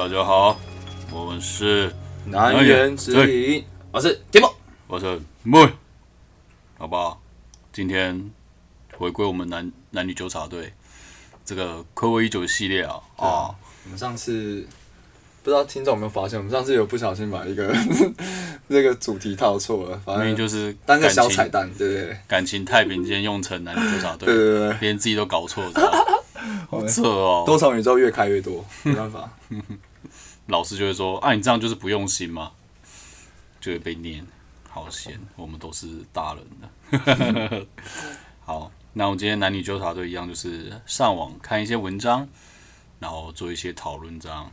[0.00, 0.58] 大家好，
[1.12, 1.92] 我们是
[2.24, 4.50] 南园之影，我是田梦。
[4.86, 5.60] 我是妹，
[6.78, 7.20] 好不好？
[7.70, 8.30] 今天
[8.96, 10.72] 回归我们男男女纠察队
[11.44, 13.52] 这个暌违已久的系列啊啊！
[13.84, 14.66] 我们上次
[15.42, 17.70] 不知道听众有没有发现，我们上次有不小心把一个
[18.68, 22.16] 那个主题套错了，反正就是当个小彩蛋，对不对？
[22.26, 26.22] 感情太平间用成男女纠察队， 对对对连自己都搞错了，知道
[26.70, 27.42] 好扯哦！
[27.44, 29.30] 多重宇宙越开越多，没办法。
[30.50, 32.52] 老师就会说：“啊，你这样就是不用心嘛。”
[33.60, 34.26] 就会被念，
[34.68, 35.20] 好闲。
[35.36, 37.66] 我们都是大人的。
[38.40, 42.26] 好，那我们今天男女纠察队一样，就是上网看一些文章，
[42.98, 44.50] 然后做一些讨论，这样。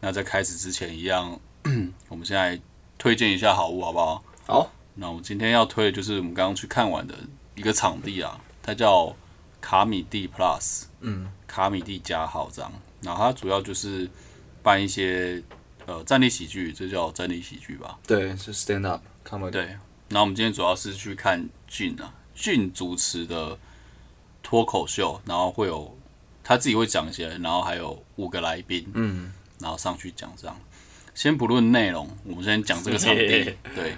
[0.00, 1.38] 那在开始之前，一样，
[2.08, 2.58] 我们现在
[2.96, 4.24] 推荐一下好物，好不好？
[4.46, 7.14] 好，那我们今天要推的就是我们刚刚去看完的
[7.54, 9.14] 一个场地啊，它叫
[9.60, 12.72] 卡米蒂 Plus，嗯，卡米蒂加号这样。
[13.02, 14.08] 然后它主要就是
[14.62, 15.42] 办一些
[15.86, 17.98] 呃站立喜剧，这叫站立喜剧吧？
[18.06, 19.50] 对，是 stand up comedy。
[19.50, 19.62] 对。
[20.08, 23.56] 然后我们今天主要是去看俊啊，俊主持的
[24.42, 25.96] 脱口秀，然后会有
[26.42, 30.56] 他自己会讲一些，然后还有五个来宾，嗯，然后上去讲这样。
[31.14, 33.54] 先不论内容，我们先讲这个场地。
[33.74, 33.96] 对，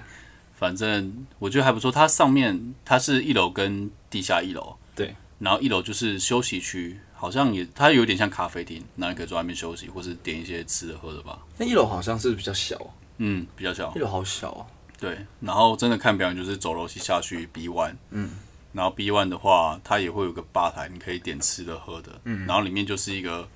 [0.55, 1.91] 反正我觉得还不错。
[1.91, 5.15] 它上面它是一楼跟地下一楼，对。
[5.39, 11.39] 然后一楼就是休息区，好像也它有点像咖啡厅，那你可以坐在那边休息，或是点一些吃的喝的吧。
[11.57, 12.77] 那一楼好像是比较小，
[13.19, 14.01] 嗯，比较小一。
[14.01, 14.67] 楼好小啊。
[14.99, 18.29] 对，然后真的看表演就是走楼梯下去 B one，嗯，
[18.73, 23.49] 然后 B one 的话，它也会有个吧台，你可以点吃的喝的，嗯，然后里面就是一个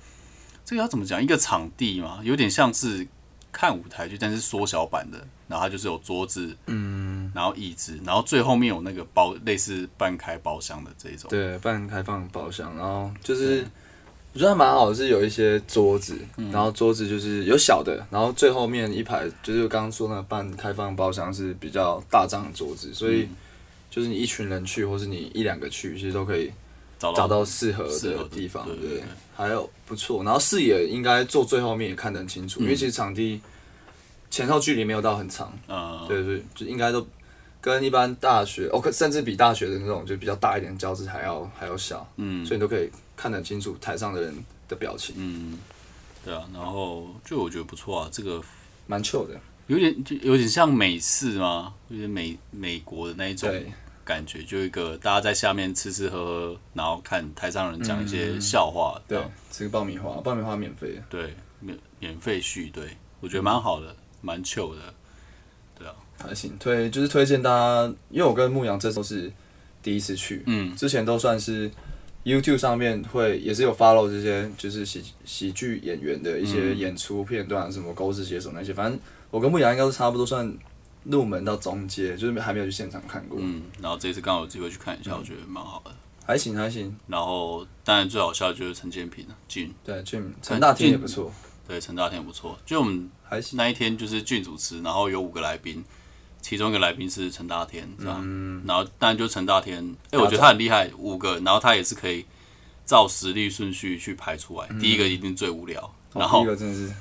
[0.63, 3.05] 这个要怎么讲，一个场地嘛，有点像是
[3.51, 5.17] 看舞台剧，但是缩小版的，
[5.47, 13.65] 然后它就是有桌子，嗯，然后椅子，然后最后面有那个包类似半开包厢的这一种，对，半开放包厢，然后就是
[14.33, 16.17] 我觉得还蛮好的，是有一些桌子，
[16.51, 23.27] 然后桌子就是有小的，然后最后面一排就是我刚刚说那个半开放包厢是比较大张的桌子，所以
[23.89, 26.51] 就是你一群人去，或是你一两个去，其实都可以
[26.99, 28.99] 找找到适合的的地方，对对对。
[28.99, 29.03] 对
[29.37, 33.39] 还有不错，然后视野应该坐最后面也看得很清楚，因为其实场地
[34.31, 37.07] 前后距离没有到很长，嗯，对对，就应该都
[37.61, 44.33] 跟一般大学，哦，可甚至比大学的那种就比较大一点的教室还要还要小，嗯所以你都可以看得很清楚台上的人
[44.67, 45.59] 的表情，嗯，
[46.25, 48.41] 对啊，然后就我觉得不错啊，这个
[48.87, 49.39] 蛮 chill 的。
[49.67, 51.73] 有点就有点像美式吗？
[51.89, 53.71] 有点美美国的那一种对
[54.07, 60.93] 感觉，就一个大家在下面吃吃喝喝，然后看台上人讲一些笑话，这对，吃个爆米花，爆米花免费。
[60.95, 61.03] 的。
[61.09, 62.85] 对，免免费续，对。
[63.19, 64.81] 我觉得蛮好的，蛮 chill 的，
[65.77, 69.29] 对啊，还行，推就是推荐大家，因为我跟牧羊这都是
[69.83, 70.73] 第一次去，嗯。
[70.75, 71.69] 之前都算是
[72.23, 76.77] YouTube 上面会也是有 follow 这些就是喜喜剧演员的一些嗯。
[76.77, 78.99] 演出片段，什么狗屎写手那些，反正
[79.31, 80.47] 我跟牧羊应该都差不多算
[81.03, 85.91] 入门到中阶，就是还没有去现场看过，嗯，然后这次刚好有机会去看一下，我觉得蛮好的。
[86.25, 91.31] 还行还行，然后当然最好笑的就是陈建平了，俊，对，俊陈大天也不错，
[91.65, 95.81] 对，陈大天不错，就我们还行，那一天就是俊主持，然后有五个来宾，
[96.41, 102.25] 其中一个来宾是陈大天，这样，然后当然就陈大天，哎、我觉得他很厉害，五个，然后他也是可以
[102.85, 105.79] 照实力顺序去排出来，第一个一定最无聊，
[106.13, 106.93] 然哦第后一个真的是，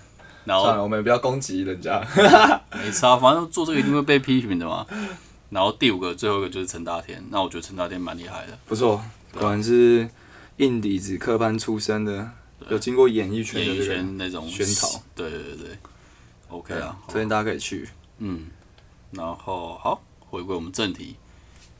[0.46, 2.00] 然后算了，我们也不要攻击人家，
[2.72, 4.86] 没差，反正做这个一定会被批评的嘛。
[5.50, 9.02] 然后第五个最后一个就是陈大天，那我觉得陈大天蛮厉害的，不错，
[9.34, 10.08] 果然是
[10.56, 12.30] 硬底子科班出身的，
[12.68, 15.78] 有经过演艺圈演艺的这个圈那种熏陶，对对对对
[16.48, 17.88] ，OK 啊，推荐大家可以去。
[18.18, 18.46] 嗯，
[19.12, 21.16] 然后好，回归我们正题，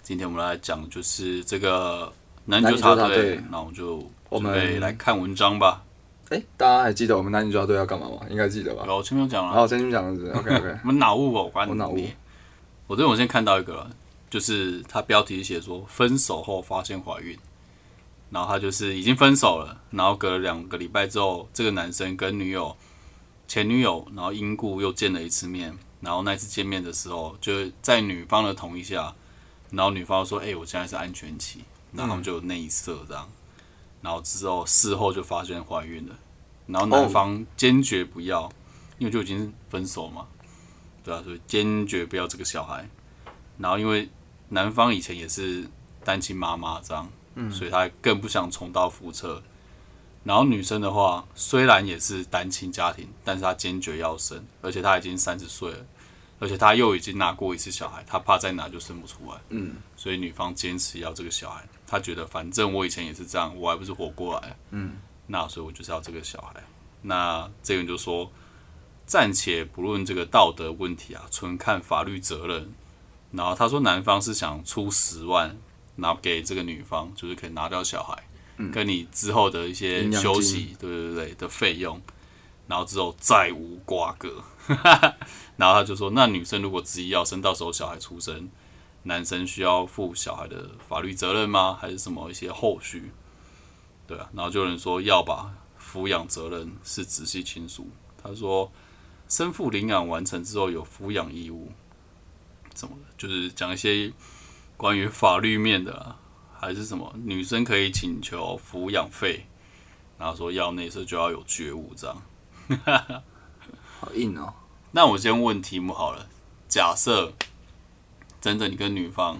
[0.02, 2.12] 今天我们来讲就是这个
[2.44, 5.82] 男女纠察队男女纠察队，那我们就我们准备来看文章吧。
[6.30, 8.18] 哎、大家还记得我们男女纠察队要干嘛吗？
[8.28, 8.82] 应该记得吧？
[8.86, 12.12] 然后前面讲了，好，我先讲的是 OK OK，我们脑雾哦，关我脑雾你。
[12.86, 13.90] 我这边我先看到一个了，
[14.28, 17.38] 就是他标题写说分手后发现怀孕，
[18.30, 22.76] 然后他就是已经分手了，然后隔了两个礼拜之后，这个男生跟女友
[23.46, 29.14] 前女友，然后因故又见了一次面，然后那次见面的时候，就是在女方的同意下，
[29.70, 33.28] 然后女方说：“哎、我现在是安全期。”然后他们就有内射这样，
[34.02, 36.14] 然后之后事后就发现怀孕了，
[36.66, 38.50] 然后男方坚决不要，
[38.98, 40.26] 因为就已经分手嘛，
[41.04, 42.88] 对啊，所以坚决不要这个小孩。
[43.58, 44.08] 然后因为
[44.48, 45.66] 男方以前也是
[46.04, 47.08] 单亲妈妈这样，
[47.50, 49.42] 所以他更不想重蹈覆辙。
[50.24, 55.78] 然后女生的话，虽然也是单亲家庭，但是她坚决要生，而且她已经三十岁了，
[56.40, 61.64] 而且她又已经拿过一次小孩，她怕再拿就生不出来，嗯，所以女方坚持要这个小孩。
[61.86, 66.62] 她觉得反正我以前也是这样，我还不是活过来，嗯，那所以我就是要这个小孩。
[67.02, 68.30] 那这个人就说，
[69.06, 72.72] 暂且不论这个道德问题啊，纯看法律责任。
[73.32, 75.58] 然后他说，男方是想出十万，
[75.96, 78.22] 拿给这个女方，就是可以拿掉小孩，
[78.72, 82.00] 跟你之后的一些休息，对对对的费用，
[82.66, 84.42] 然后之后再无瓜葛。
[85.56, 88.48] 然后他就说，那女生如果执意要生，到时候小孩出生，
[89.02, 91.76] 男生需要负小孩的法律责任吗？
[91.78, 93.10] 还是什么一些后续？
[94.06, 97.88] 对啊，然后就有人说要把，抚养责任是直系亲属。
[98.22, 98.70] 他说，
[99.28, 101.72] 生父领养完成之后有抚养义务，
[102.72, 102.96] 怎么？
[103.16, 104.12] 就是讲一些
[104.76, 106.18] 关于法律面的、啊，
[106.52, 109.46] 还是什么女生可以请求抚养费，
[110.18, 112.22] 然后说要内射就要有觉悟这样。
[113.98, 114.52] 好硬哦。
[114.92, 116.28] 那我先问题目好了，
[116.68, 117.32] 假设
[118.40, 119.38] 真的你跟女方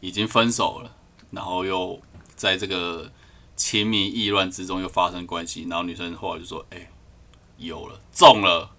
[0.00, 0.96] 已经分手了，
[1.30, 2.00] 然后又
[2.34, 3.10] 在这个
[3.56, 6.90] 亲密意乱之中又发生关系，然后女生后来就说：“哎、
[7.58, 8.70] 有了，中了，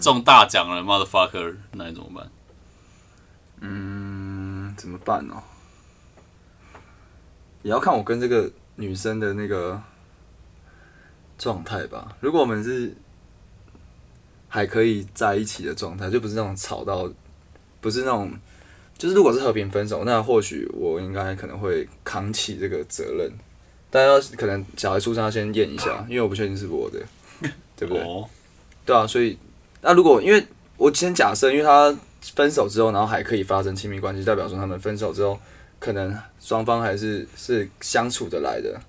[0.00, 2.30] 中大奖了，motherfucker，那你怎么办？”
[3.64, 5.42] 嗯，怎么办呢、
[7.62, 9.80] 也要看我跟这个女生的那个
[11.38, 12.16] 状态吧。
[12.20, 12.94] 如果我们是
[14.48, 17.08] 还可以在一起的状态，就不是那种吵到，
[17.80, 18.32] 不是那种，
[18.98, 23.32] 就是如果是和平分手，那或许我应该可能会扛起这个责任。
[23.94, 26.98] 但要可能小孩出生要先验一下， 因为我不确定是我的，
[27.76, 28.02] 对不对？
[28.02, 28.26] 哦，
[28.86, 29.36] 对啊，所以
[29.82, 30.42] 那如果因为
[30.78, 31.94] 我先假设，因为他
[32.34, 35.38] 分手之后，然后还可以发生亲密关系，代表说他们分手之后，
[35.78, 38.80] 可能双方还是是相处的来的。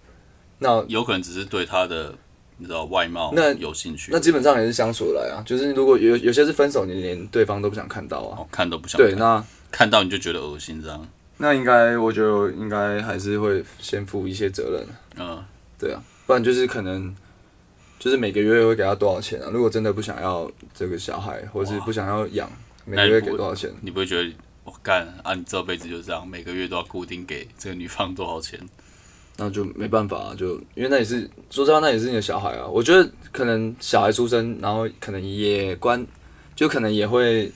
[0.60, 2.16] 那有可能只是对他的
[2.58, 5.44] 你知道外貌那有兴趣，那基本上也是相处的来啊。
[5.46, 8.40] 就是如果有有些是分手，你连对方都不想看到啊。
[8.40, 11.06] 哦看都不想对，那看到你就觉得恶心这样。
[11.38, 14.88] 那应该我觉得应该还是会先负一些责任。
[15.18, 15.44] 嗯，
[15.78, 17.14] 对啊，不然就是可能
[18.00, 19.50] 就是每个月会给他多少钱啊？
[19.52, 22.50] 如果真的不想要这个小孩，或是不想要养，
[22.86, 23.72] 每个月给多少钱？
[23.82, 24.32] 你不会觉得
[24.64, 25.34] 我干啊？
[25.34, 28.60] 你这辈子就这样，每个月都要固定给这个女方多少钱？
[29.36, 32.68] 那就没办法、啊，就因为那也是说实话，那也是你的小孩啊。
[32.68, 36.06] 我觉得可能小孩出生，然后可能也关，
[36.56, 37.52] 就可能也会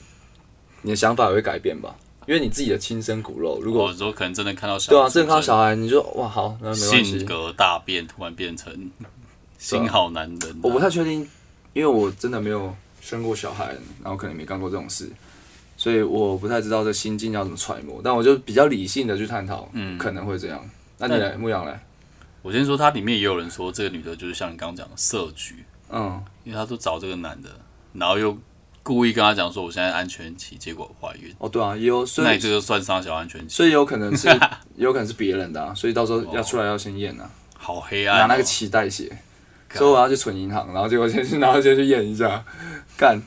[0.81, 1.95] 你的想法也会改变吧。
[2.27, 7.19] 因为你自己的亲生骨肉，如果说可能真的看到小对啊，孩真的看到小孩，你就哇好，那没关系。
[7.19, 8.91] 性格大变，突然变成
[9.57, 11.21] 心好男人、我不太确定，
[11.71, 15.09] 因为我真的没有生过小孩，然后可能没干过这种事，
[15.77, 18.01] 所以我不太知道这心境要怎么揣摩。
[18.03, 20.69] 但我就比较理性的去探讨，嗯可能会这样。
[20.97, 21.81] 那你来，牧羊来，
[22.41, 27.49] 我先说，它里面也有人说，这个女的就是像你刚刚讲的色局，嗯，因为她都找这个男的，
[27.93, 28.37] 然后又
[28.87, 34.29] 故意跟他讲说我现在安全期，结果怀孕，哦对啊，也有，所以那你这个算上小安全期，所以有可能是
[34.77, 38.19] 有可能是别人的、啊，所以到时候要出来要先验啊，好黑暗、哦。
[38.21, 39.09] 拿那个脐带血，
[39.67, 42.45] 干所以我要去存银行，然后结果先去，然后先去验一下，
[42.97, 43.21] 干。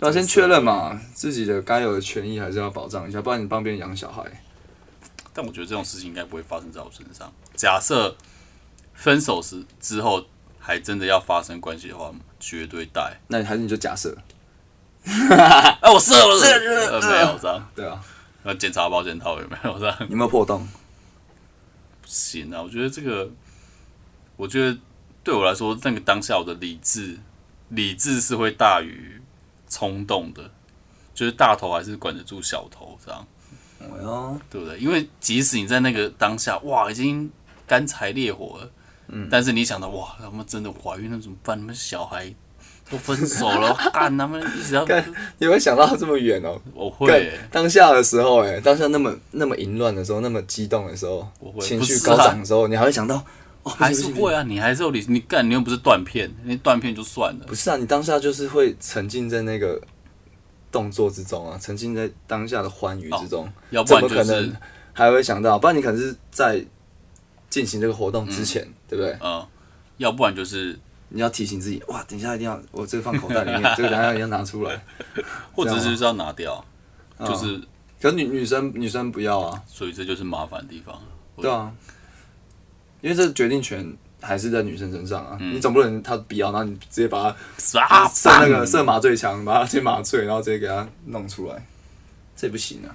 [0.00, 4.22] 要先确认嘛，自己的该有的权益还是要保障一下，不然你帮别人养小孩，
[5.32, 7.30] 但我觉得这种事情应该不会发生在我身上。
[7.54, 8.16] 假设
[8.94, 10.24] 分手时之后
[10.58, 13.18] 还真的要发生关系的话，绝对带。
[13.28, 14.16] 那你还是你就假设，
[15.80, 16.34] 哎、我射了，
[16.92, 17.68] 呃，没有这样。
[17.74, 18.00] 对啊，
[18.44, 19.96] 要检查保险套有没有这样？
[20.08, 20.66] 有没有破洞？
[22.00, 22.62] 不行啊！
[22.62, 23.30] 我觉得这个，
[24.36, 24.78] 我觉得
[25.22, 27.18] 对我来说，那个当下我的理智，
[27.68, 29.20] 理智是会大于
[29.68, 30.50] 冲动的，
[31.14, 33.26] 就是大头还是管得住小头，这样
[34.02, 34.78] 哦，对不对？
[34.78, 37.30] 因为即使你在那个当下，哇，已经
[37.66, 38.70] 干柴烈火了，
[39.08, 41.58] 嗯，但是你想到，哇，他们真的怀孕了怎么办？
[41.58, 42.34] 你们小孩
[42.90, 45.02] 都分手了， 干他们一直要干，
[45.38, 46.60] 你会想到这么远哦？
[46.64, 47.08] 干我会。
[47.08, 51.60] 欸、当下的时候，哎，当下那么那么淫乱的时候，那么激动的时候我，会。
[51.60, 53.24] 情绪高涨的时候，你还会想到，
[53.62, 57.46] 哦，还是会啊，你还是有理，你干，你又不是断片，你断片就算了。
[57.46, 59.80] 不，是啊，你当下就是会沉浸在那个
[60.72, 64.56] 动作之中啊，沉浸在当下的欢愉之中，要不然就是么可能
[64.92, 65.58] 还会想到？
[65.58, 66.64] 不然你可能是在
[67.48, 69.16] 进行这个活动之前，对不对？
[69.20, 69.46] 嗯，
[69.98, 70.78] 要不然就是
[71.10, 74.80] 你要提醒自己，哇，等一下一定要我这个放口袋里面， 这个等一下一定要拿出来。
[75.52, 76.64] 或者是就是要拿掉，
[77.18, 77.60] 嗯就是
[78.00, 80.98] 可是女女生女生不要啊，所以这就是麻烦的地方。
[81.36, 81.70] 对啊，
[83.00, 85.54] 因为这决定权还是在女生身上啊，嗯。
[85.54, 91.66] 你总不能她不要，然后你直接把她啊，射那个射麻醉枪，把她先麻醉，然后直接给她弄出来，
[92.36, 92.94] 这不行啊。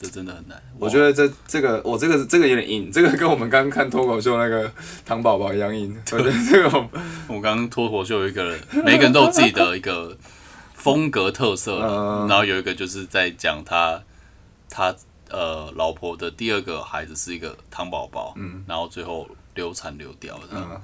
[0.00, 0.60] 这真的很难。
[0.78, 4.72] 我觉得这这个我这个这个有点硬，这个跟我们刚刚看脱口秀那个
[5.04, 5.94] 糖宝宝一样硬。
[6.12, 6.90] 我觉得这个我
[7.28, 10.16] 我刚刚脱口秀有一个人，每个人都有自己的一个
[10.72, 11.78] 风格特色
[12.26, 14.02] 然后有一个就是在讲他
[14.70, 14.94] 他
[15.28, 20.66] 呃老婆的第二个孩子是一个糖宝宝，嗯，然后最后流产流掉这样。
[20.72, 20.80] 嗯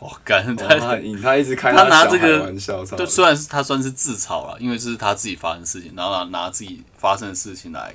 [0.00, 7.92] 我干哇他他很硬，他一直开他拿这个玩笑，操对，虽然是他算是自嘲了，因为这是他自己发生的事情，然后拿拿自己发生的事情来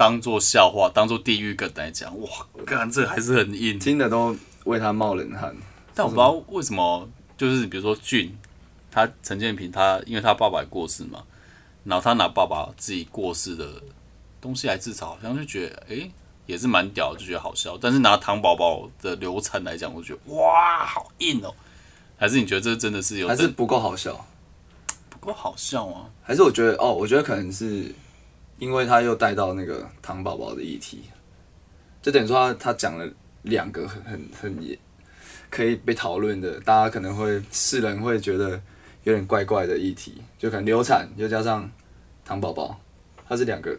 [0.00, 2.28] 当做笑话，当做地狱梗来讲，哇，
[2.64, 3.78] 干这还是很硬。
[3.78, 5.54] 听的都为他冒冷汗。
[5.94, 8.34] 但我不知道为什么，就是比如说俊，
[8.90, 11.22] 他陈建平他，因为他爸爸也过世嘛，
[11.84, 13.68] 然后他拿爸爸自己过世的
[14.40, 16.10] 东西来自嘲，好像就觉得诶
[16.46, 17.76] 也是蛮屌，就觉得好笑。
[17.78, 21.54] 但是拿糖宝宝的流产来讲，我觉得哇好硬哦，
[22.16, 24.24] 还是你觉得这真的是有还是不够好笑，
[25.10, 26.08] 不够好笑啊？
[26.22, 27.94] 还是我觉得哦，我觉得可能是
[28.60, 31.02] 因为他又带到那个糖宝宝的议题，
[32.00, 33.10] 就等于说他他讲了
[33.42, 34.78] 两个很很很也
[35.48, 38.50] 可以被讨论的，大家可能会世人会觉得
[39.04, 41.68] 有点怪怪的议题，就可能流产又加上
[42.22, 42.78] 糖宝宝，
[43.26, 43.74] 他是两个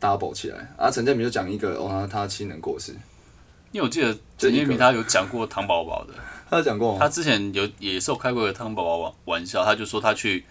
[0.00, 0.72] double 起来。
[0.78, 0.90] 啊。
[0.90, 2.92] 陈建明就讲一个哦，他他亲人过世，
[3.70, 6.14] 因为我记得陈建平他有讲过糖宝宝的，
[6.48, 10.44] 他有讲过他之前有也是有开过一个糖宝宝玩玩笑，他就说他去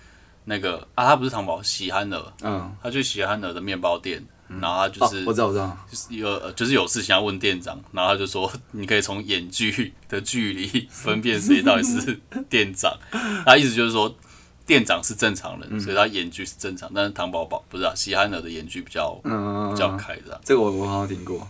[0.50, 4.24] 那个啊，他不是糖宝喜憨儿，嗯，他去喜憨儿的面包店，
[4.62, 12.18] 然后他就哦是、，我知道我知道，就是有呃就是有事情要问店长，然后他就说你可以从眼距的距离分辨谁到底是
[12.50, 12.98] 店长，
[13.46, 14.16] 他意思就是说
[14.66, 21.46] 店长是正常人，所以他眼距是正常，但是糖宝宝不是啊，喜憨儿的眼距比较嗯，比较开这样，这个我我好像听过，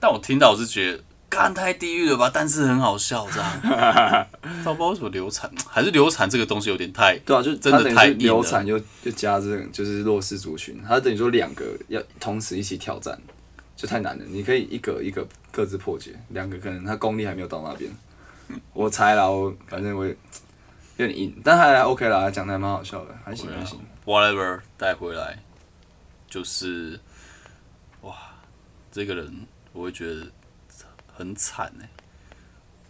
[0.00, 1.00] 但我听到我是觉得。
[1.34, 3.60] 干太地狱了吧，但是很好笑，这样。
[3.62, 13.18] 但 我不知道为什么流产，还是流产这个东西有点太对啊，就真的太流产又又加这种就是弱势族群，他等于说两个要同时一起挑战，
[13.76, 14.24] 就太难了。
[14.28, 17.90] 你可以一个一个各自破解，两个可能他功力还没有到那边。
[18.72, 20.16] 我猜啦，我反正我也
[20.96, 23.80] 有点硬，但还 OK 啦，讲的还蛮好笑的，还行还行。
[24.04, 25.38] whatever 带回来，
[26.28, 27.00] 就是
[28.02, 28.14] 哇，
[28.92, 30.26] 这个人我会觉得
[31.14, 31.88] 很惨哎。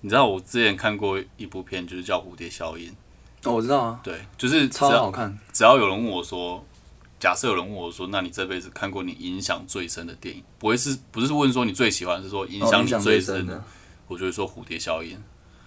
[0.00, 2.90] 你知道我之前看过一部片，就是叫《蝴蝶效应》，
[3.45, 5.38] 哦，我知道啊，对，就是超好看。
[5.52, 6.62] 只要有人问我说，
[7.19, 13.64] 假设有人问我说，那你这辈子看过你影响最深的电影，不会是不是问说你最喜欢，是说影响你最深的。
[14.07, 15.16] 我就会说《蝴蝶效应》。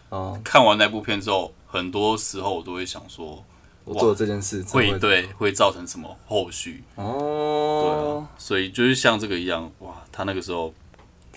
[0.10, 3.44] 哦，看完那部片之后，很多时候我都会想说，
[3.86, 6.84] 我做这件事会对会造成什么后续？
[6.96, 10.72] 对哦啊，，所以就是像这个一样，哇，他那个时候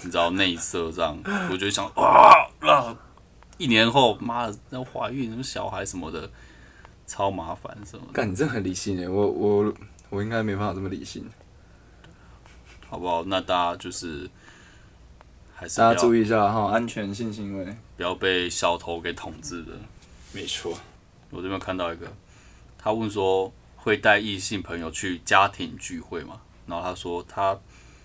[0.03, 1.19] 你知道内射这样，
[1.51, 2.97] 我就想哇啊，
[3.59, 6.31] 一年后妈的要怀孕，什么小孩什么的，
[7.07, 9.75] 超麻烦什么的，干你真的很理性耶，我我
[10.09, 11.25] 我应该没办法这么理性。
[12.89, 13.23] 好不好？
[13.27, 14.29] 那大家就是
[15.55, 17.77] 还是大家不要注意一下哈，安全性行为。
[17.97, 19.73] 不要被小偷给统治的。
[20.33, 20.77] 没错。
[21.31, 22.13] 我这边看到一个，
[22.77, 26.41] 他问说会带异性朋友去家庭聚会吗？
[26.67, 27.57] 然后他说他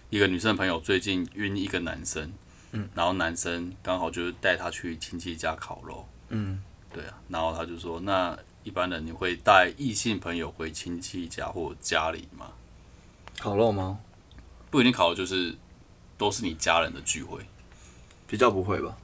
[0.09, 2.31] 一个女生朋友最近晕一个男生，
[2.71, 6.61] 嗯，然后男生刚好就是带她去亲戚家烤肉，嗯，
[6.93, 12.51] 对啊，然后他就说那一般人你会带异性朋友回亲戚家或家里吗？
[13.39, 13.99] 烤肉吗？
[14.69, 15.55] 不一定烤肉，就是
[16.17, 17.39] 都是你家人的聚会，
[18.27, 18.97] 比较不会吧？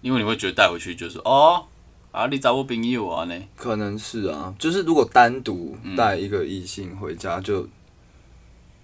[0.00, 1.66] 因为你会觉得带回去就是哦
[2.12, 7.68] 啊你找我朋友啊呢，可能是啊，就是如果单独带一个异性回家就，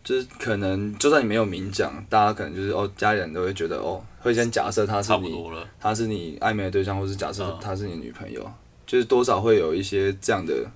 [0.04, 5.34] 就是可能就算你没有明讲，大家可能就是哦，家里人都会觉得哦，会先假设他是你。
[5.80, 7.58] 他是你暧昧的对象，或是假设嗯。
[7.60, 8.48] 他是你女朋友，
[8.86, 10.70] 就是多少会有一些这样的，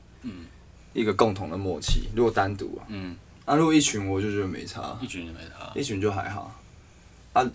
[0.94, 2.08] 一个共同的默契。
[2.16, 6.58] 如果单独啊，嗯，啊，如果一群我就觉得没差，一群就没差，一群就还好。
[7.34, 7.46] 啊，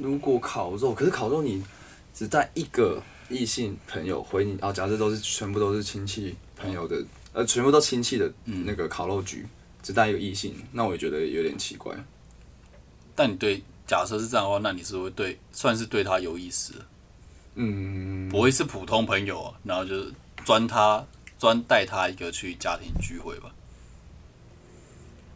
[0.00, 1.62] 如果烤肉，可是烤肉你
[2.14, 6.96] 只带一个异性朋友回你啊，假设都是全部都是亲戚朋友的，
[7.34, 9.46] 呃，全部都亲戚的那个烤肉局，
[9.82, 11.94] 只带一个异性，那我也觉得有点奇怪。
[13.14, 16.74] 但你对假设是这样的话，那你是会对算是对他有意思，
[17.54, 20.12] 嗯，不会是普通朋友啊，然后就是
[20.44, 21.04] 专他
[21.38, 23.52] 专带他一个去家庭聚会吧。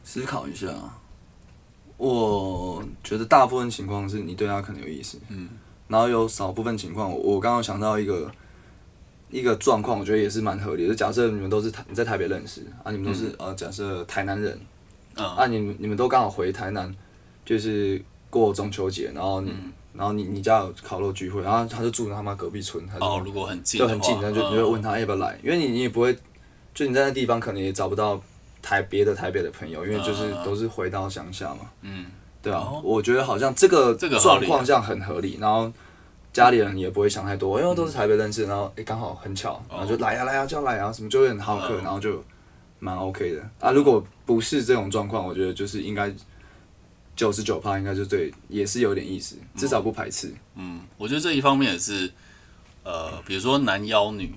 [0.04, 0.68] 思考一下，
[1.96, 5.48] 我觉得大部分情况是你对他可能有意思，嗯，
[5.88, 8.30] 然后有少部分情况，我我刚刚想到一个
[9.30, 10.88] 一个状况，我觉得也是蛮合理的。
[10.88, 14.58] 就假设你们都是台你在台北认识啊，你们都是、呃假设台南人，
[15.16, 15.24] 嗯。
[15.24, 16.94] 啊你们你们都刚好回台南，
[17.44, 18.00] 就是
[18.30, 19.52] 过中秋节，然后你、
[19.92, 26.16] 然后你你家有烤肉聚会，然后他就住他妈隔壁村，他就哦，如果很就很近，然后就你嗯会问他要不要来，因为你你也不会，
[26.74, 28.20] 就你在那地方可能也找不到
[28.60, 32.06] 台别的台北的朋友，因为就是嗯都是回到乡下嘛，嗯，
[32.42, 35.72] 对啊哦，我觉得好像这个这个状况这样很合理，然后
[36.34, 42.22] 家里人也不会想太多，因为都是台北认识，然后诶刚好很巧，然后就来呀来呀就要来啊，什么就会很好客，嗯然后就
[42.80, 43.70] 蛮 OK 的啊。
[43.70, 46.12] 如果不是这种状况，我觉得就是应该
[47.14, 50.34] 九十九趴应该就对，也是有点意思，至少不排斥。
[50.56, 52.10] 嗯，我觉得这一方面也是，
[52.82, 54.34] 呃，比如说男邀女，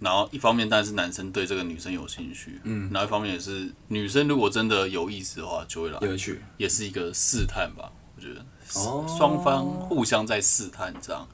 [0.00, 11.26] 然后一方面当然是男生对这个女生有兴趣，嗯，然后一方面也是女生如果真的有意思的话，就会来，也会去，也是一个试探吧，我觉得，哦双方互相在试探这样，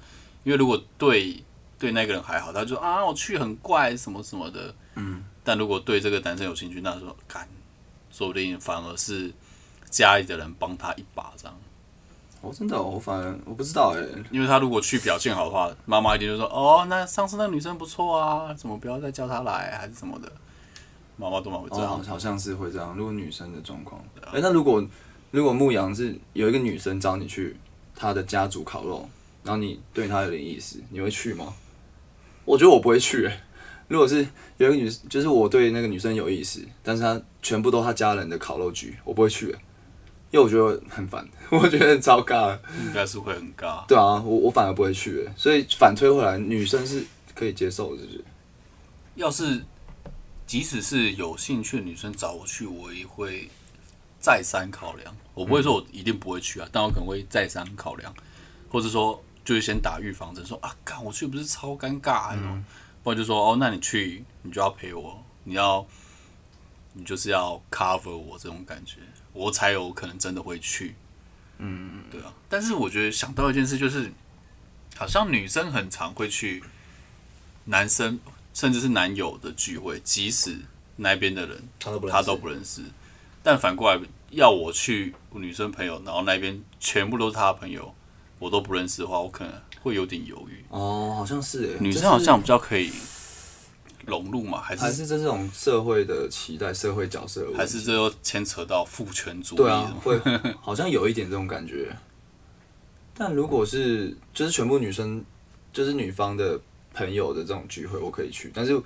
[0.44, 1.42] 因为如果对
[1.78, 7.49] 对那个人还好，他就说啊我去很怪什么什么的，嗯，但如果对这个男生有兴趣，那说敢，
[8.11, 9.32] 说不定反而是
[9.90, 11.56] 家里的人帮他一把这样。
[12.40, 20.30] 哦，真的哦、我反而我不知道哎、因为他如果去表现好的话，妈妈一定就说：“哦，那上次那女生不错啊，怎么不要再叫她来，还是什么的。”
[21.18, 22.02] 妈妈都蛮会这哦，样好。
[22.04, 22.94] 好像是会这样。
[22.97, 24.80] 如果女生的状况，啊哎、那如果
[25.30, 27.56] 如果牧羊是有一个女生找你去
[27.94, 29.08] 她的家族烤肉，
[29.42, 31.54] 然后你对她有点意思，你会去吗？
[32.44, 33.40] 我觉得我不会去、欸。
[33.88, 34.26] 如果是
[34.58, 39.58] 有一个女，就是我对那个女生有意思，但是她全部都她家人的烤肉局，我不会去、欸，
[40.30, 42.50] 因为我觉得很烦， 我觉得很糟糕。
[42.80, 43.87] 应该是会很尬。
[43.87, 47.02] 对啊，我我反而不会去、欸，所以反推回来，女生是
[47.35, 48.25] 可以接受的，是不是？
[49.14, 49.62] 要是
[50.47, 53.49] 即使是有兴趣的女生找我去，我也会
[54.20, 55.16] 再三考量。
[55.34, 58.12] 我不会说我一定不会去啊，但我可能会再三考量，
[58.68, 62.64] 或者说就是先打预防针，说啊，干我去不是超尴尬那种，
[63.02, 65.87] 不然就说哦，那你去你就要陪我，你要
[66.94, 68.96] 你就是要 cover 我这种感觉，
[69.32, 70.96] 我才有可能真的会去。
[71.58, 72.34] 嗯，对啊。
[72.48, 74.12] 但是我觉得想到一件事，就是
[74.96, 76.62] 好像女生很常会去
[77.66, 78.18] 男生
[78.52, 80.58] 甚至是男友的聚会，即使
[80.96, 82.82] 那边的人她都不他都不认识，
[83.49, 87.95] 但反过来要我去女生朋友，然后那边全部都是他的朋友，
[88.38, 89.50] 我都不认识的话，我可能
[89.81, 90.62] 会有点犹豫。
[90.69, 92.93] 哦，好像是哎、这是女生好像比较可以
[94.05, 100.21] 融入嘛，还是还是这种社会的期待、社会角色还是这又牵扯到父权主义对啊，会
[100.61, 101.97] 好像有一点这种感觉。
[103.14, 105.25] 但如果是就是全部女生，
[105.73, 106.61] 就是女方的
[106.93, 108.52] 朋友的这种聚会，我可以去。
[108.54, 108.78] 但是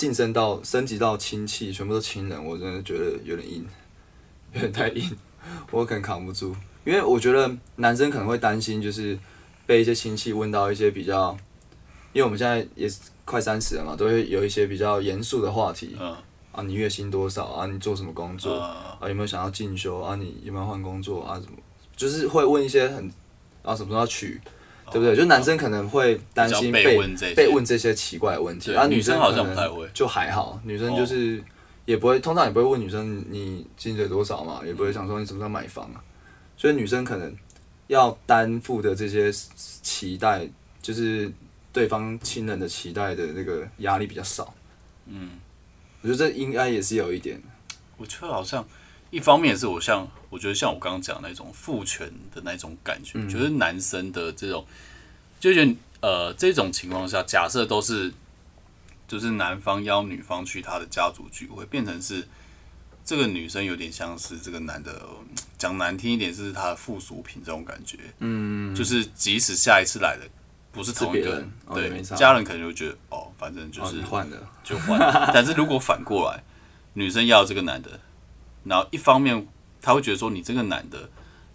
[0.00, 3.66] 晋升到升级到亲戚，全部都亲人，我真的觉得有点硬，
[4.54, 5.14] 有点太硬，
[5.70, 6.56] 我可能扛不住。
[6.86, 9.18] 因为我觉得男生可能会担心，就是
[9.66, 11.36] 被一些亲戚问到一些比较，
[12.14, 15.94] 因为我们现在也是快三十了嘛，都会有一些比较严肃的话题。
[16.00, 16.16] 嗯
[16.52, 17.66] 啊，你月薪多少啊？
[17.66, 18.54] 你做什么工作？
[18.54, 18.60] 呃，
[19.00, 20.16] 啊，有没有想要进修啊？
[20.16, 21.34] 你有没有换工作啊？
[21.34, 21.58] 什么？
[21.94, 23.04] 就是会问一些很
[23.62, 24.40] 啊，什么时候要娶，
[24.92, 25.16] 对不对？
[25.16, 29.46] 就男生可能会担心被问这些被问这些奇怪的问题，啊，对女生好像
[29.92, 31.42] 就还好，女生就是
[31.84, 36.02] 也不会，通常也不会问女生你薪水多少嘛，也不会想说你什么时候买房啊，
[36.56, 37.34] 所以女生可能
[37.86, 40.48] 要担负的这些期待，
[40.80, 41.30] 就是
[41.72, 44.52] 对方亲人的期待的那个压力比较少。
[45.06, 45.30] 嗯，
[46.02, 47.40] 我觉得这应该也是有一点，
[47.96, 48.64] 我觉得好像
[49.10, 54.64] 一方面是我像我觉得像我刚刚讲的那种父权的那种感觉，觉得男生的这种
[55.38, 58.12] 就觉得呃这种情况下，假设都是
[59.06, 62.26] 就是男方邀女方去他的家族聚会，变成是
[63.04, 65.02] 这个女生有点像是这个男的，
[65.58, 70.28] 讲难听一点是他的附属品这种感觉，嗯，就是即使下一次来的
[70.70, 74.48] 不是同一个人哦对家人可能就觉得哦，反正就哦，是换了。
[74.62, 75.00] 就换。
[75.34, 76.44] 但是如果反过来，
[76.92, 77.98] 女生要这个男的，
[78.62, 79.44] 然后一方面
[79.80, 81.08] 她会觉得说你这个男的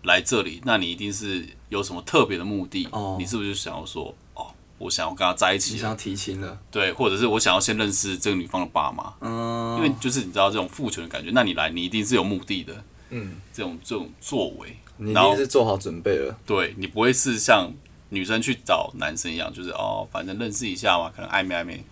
[0.04, 3.16] 来这里，那你一定是有什么特别的目的，哦。
[3.20, 17.72] 你是不是就想要说哦，我想要跟他在一起了，你想要提亲了，对，或者是我想要先认识这个女方的爸妈，嗯，因为就是你知道这种父权的感觉，那你来你一定是有目的的，嗯，这种这种作为，你一然后定是做好准备了，对你不会是像
[18.10, 21.84] 女生去找男生一样，就是哦，反正认识一下嘛，可能暧昧暧昧，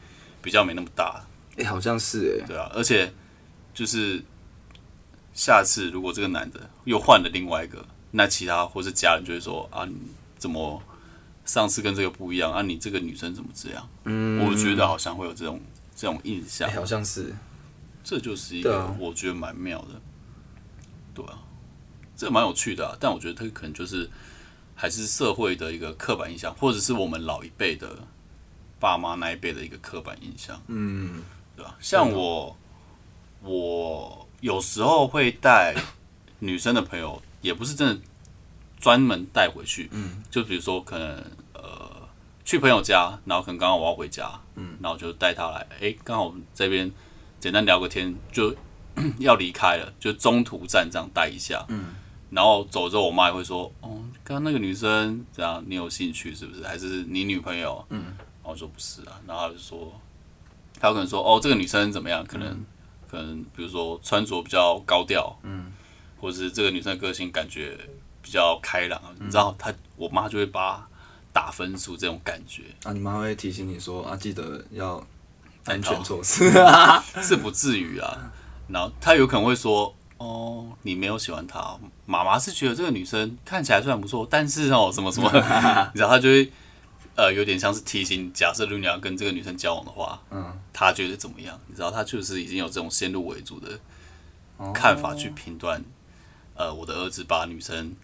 [0.41, 1.26] 比较没那么大，
[1.58, 3.12] 哎、好像是哎、对啊，而且
[3.74, 4.24] 就是
[5.34, 9.96] 下次如果这个男的又换了另外一个，那其他或是家人就会说啊，你
[10.38, 10.82] 怎么
[11.46, 12.62] 上次跟这个不一样啊？
[12.62, 13.89] 你这个女生怎么这样？
[14.06, 15.60] 嗯，我觉得好像会有这种
[15.96, 17.36] 这种印象哎、，好像是，
[18.04, 20.02] 这就是一个我觉得蛮妙的，
[21.13, 21.39] 对啊，
[22.15, 24.10] 这蛮有趣的、啊，但我觉得它可能就是
[24.76, 27.98] 还是社会的一个刻板印象，或者是我们老一辈的
[28.80, 30.62] 爸妈那一辈的一个刻板印象。
[30.67, 31.24] 嗯，
[31.56, 31.76] 对吧？
[31.80, 32.56] 像我，
[33.41, 35.73] 我有时候会带
[36.39, 38.01] 女生的朋友，也不是真的
[38.77, 41.89] 专门带回去，嗯，就比如说可能呃
[42.43, 46.91] 去朋友家，然后可能刚好我要回家，嗯，然后就带她来，诶，刚好我们这边
[47.39, 48.53] 简单聊个天，就
[49.19, 51.95] 要离开了，就中途站这样带一下，嗯，
[52.29, 56.63] 然后走之后，我妈也会说，哦，刚刚那个女生这样，你有兴趣是不是？
[56.67, 57.82] 还是你女朋友？
[57.91, 59.97] 嗯，然后我说不是啊，然后她就说。
[60.79, 62.25] 他有可能说哦，这个女生怎么样？
[62.25, 62.65] 可能、
[63.13, 65.71] 可能比如说穿着比较高调，嗯，
[66.19, 67.78] 或者是这个女生的个性感觉
[68.23, 70.89] 比较开朗，你知道，她我妈就会把
[71.32, 75.06] 打分数这种感觉，啊，你妈会提醒你说啊，记得要
[75.65, 76.52] 安全措施。
[77.21, 78.34] 是不至于啊。
[78.67, 85.30] 然后她有可能会说：“哦，你没有喜欢她哦，妈妈是觉得这个女生看起来虽然不错，但是哦，什么什么，
[85.93, 86.52] 你知道，她就会
[87.15, 91.60] 呃有点像是提醒，假设如果你要跟这个女生交往的话，嗯，她觉得怎么样？
[91.67, 93.80] 你知道，她就是已经有这种先入为主的
[94.58, 94.71] 哦。
[94.73, 95.84] 看法去评断，
[96.56, 97.95] 呃，我的儿子把女生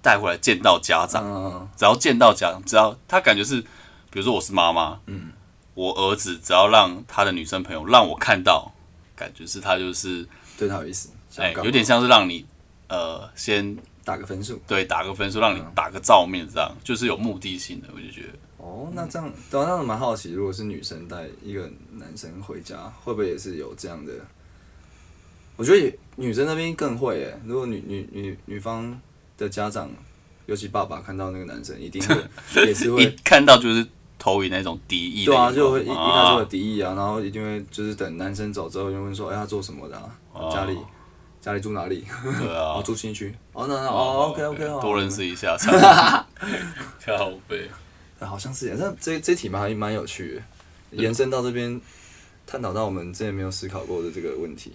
[0.00, 5.32] 带回来见到家长，嗯，只要见到家长，只要他感觉是，比如说我是妈妈，嗯，
[5.74, 8.72] 我儿子只要让他的女生朋友让我看到，
[9.14, 10.26] 感觉是他就是，
[10.56, 12.46] 对他有意思，想哎、干嘛有点像是让你
[12.88, 13.76] 呃先
[14.06, 14.58] 打个分数。
[14.68, 18.38] 对打个分数，让你打个照面，这样就是有目的性的，我就觉得。
[18.58, 24.12] 哦，那这样，对啊，那我蛮好奇，如果是女生带一个男生回家，会不会也是有这样的？
[25.56, 28.96] 我觉得也女生那边更会诶，如果女女女女方
[29.36, 29.90] 的家长，
[30.46, 32.14] 尤其爸爸看到那个男生，一定会
[32.64, 33.84] 也是一会，看到就是
[34.18, 40.18] 投以那种敌意对啊，就会一一开始会有啊敌意啊，然后一定会就是等男生走之后，就问说，哎、他做什么的、啊？
[40.32, 40.76] 哦家里
[41.46, 42.04] 家里住哪里？
[42.40, 43.32] 对啊 哦，，住新区。
[43.52, 46.26] 哦，那那哦，OK OK，好，多认识一下，这样
[47.16, 47.68] 靠背。
[48.18, 50.34] 啊好像是耶，那这这题蛮还蛮有趣
[50.90, 51.80] 的，延伸到这边，
[52.46, 54.72] 探讨到我们之前没有思考过的这个问题。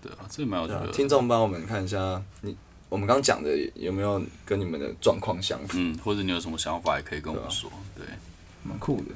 [0.00, 2.56] 对啊，这个蛮有趣的。，听众帮我们看一下，你
[2.88, 5.78] 我们刚刚讲的有没有跟你们的状况相符？
[5.78, 7.68] 嗯，或者你有什么想法也可以跟我们说。
[7.96, 8.06] 对，
[8.62, 9.10] 蛮酷的。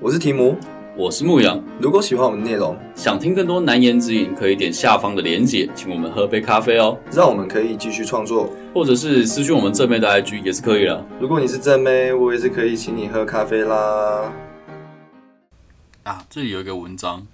[0.00, 0.56] 我是提姆，
[0.94, 8.52] 我是牧羊，如果喜欢我们的内容，想听更多难言之隐，可以点下方的连结，请我们喝杯咖啡哦，让我们可以继续创作。
[8.74, 11.02] 或者是私讯我们正妹的 IG 也是可以的。
[11.18, 14.30] 如果你是正妹，我也是可以请你喝咖啡啦。
[16.02, 17.26] 啊，这里有一个文章，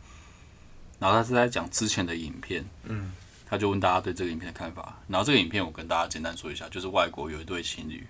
[1.01, 3.11] 然后他是在讲之前的影片，嗯，
[3.44, 5.01] 他就问大家对这个影片的看法。
[5.09, 8.07] 然后这个影片我跟大家简单说一下，就是外国有一对情侣，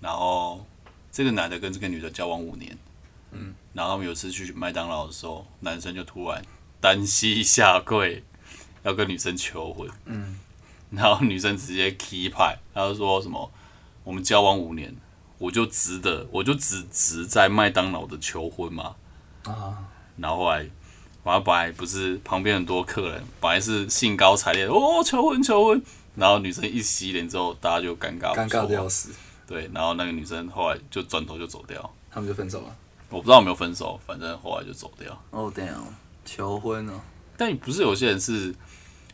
[0.00, 0.64] 然后
[1.12, 2.74] 这个男的跟这个女的交往五年，
[3.32, 6.42] 嗯，然后他们有一次去麦当劳的时候，男生就突然
[6.80, 8.22] 单膝下跪，
[8.82, 10.38] 要跟女生求婚，嗯，
[10.90, 13.50] 然后女生直接 key 牌，他就说什么
[14.04, 14.94] 我们交往五年，
[15.38, 18.96] 我就值得，我就只值在麦当劳的求婚嘛，
[19.44, 19.78] 啊？
[20.16, 20.58] 然后后来，
[21.24, 25.82] 然后本来不是旁边很多客人，本来是兴高采烈，哦，求婚求婚，
[26.16, 28.88] 然后女生一洗脸之后，大家就尴尬，尴尬的要。
[28.88, 29.10] 死，
[29.46, 32.76] 对，然后那个女生后来就转头就走掉，他们就分手了。
[33.10, 35.22] 我不知道有没有分手，反正后来就走掉。
[35.30, 35.82] 哦、damn，
[36.24, 37.00] 求婚哦，
[37.36, 38.54] 但不是有些人是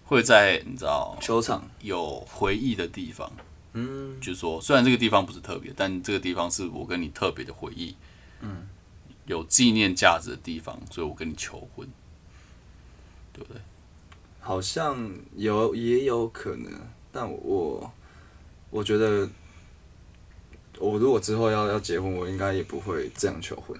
[0.04, 3.32] 会在你知道球场，有回忆的地方，
[3.72, 7.96] 嗯，就是说虽然这个地方不是特别，但这个地方是我跟你特别的回忆，
[8.40, 8.68] 嗯，
[9.24, 11.88] 有纪念价值的地方，所以我跟你求婚，
[13.32, 13.60] 对不对？
[14.40, 16.72] 好像有也有可能，
[17.10, 17.90] 但我
[18.70, 19.28] 我觉得，
[20.78, 23.78] 我如果之后要要结婚，我应该也不会这样求婚。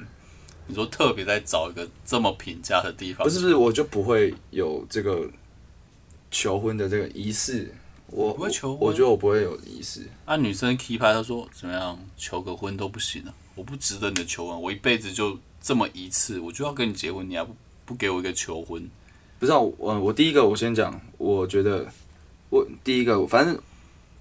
[0.67, 5.29] 你说特别在找一个这么平价的地方，不是不是，我就不会有这个
[6.31, 7.73] 求婚的这个仪式。
[8.09, 10.07] 我不会求婚我觉得我不会有仪式。
[10.25, 17.55] 啊，女生 key 牌，她说怎么样求个婚都不行啊，我不值得你的求婚，我一辈子就这么一次，我就要跟你结婚，你还不
[17.85, 18.89] 不给我一个求婚？
[19.39, 21.87] 不是、啊、我我第一个我先讲，我觉得
[22.49, 23.57] 我第一个反正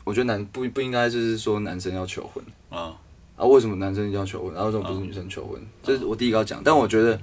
[0.03, 2.43] 我觉得男不不应该就是说男生要求婚
[2.75, 2.97] 啊，
[3.37, 4.53] 啊，为什么男生一定要求婚？
[4.53, 5.61] 然后为什么不是女生求婚？
[5.81, 6.61] 这是我第一个要讲。
[6.63, 7.19] 但我觉得